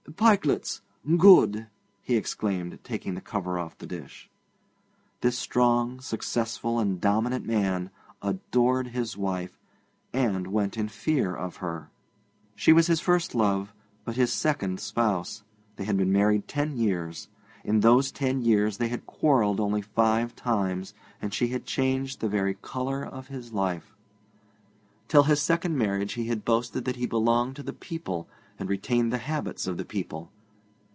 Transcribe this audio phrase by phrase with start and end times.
[0.17, 0.81] 'Pikelets!
[1.17, 1.67] Good!'
[2.03, 4.29] he exclaimed, taking the cover off the dish.
[5.21, 7.91] This strong, successful, and dominant man
[8.21, 9.57] adored his wife,
[10.11, 11.89] and went in fear of her.
[12.55, 15.43] She was his first love, but his second spouse.
[15.77, 17.29] They had been married ten years.
[17.63, 22.29] In those ten years they had quarrelled only five times, and she had changed the
[22.29, 23.95] very colour of his life.
[25.07, 28.27] Till his second marriage he had boasted that he belonged to the people
[28.59, 30.29] and retained the habits of the people.